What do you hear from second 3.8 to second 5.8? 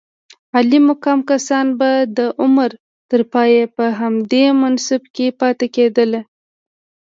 همدې منصب کې پاتې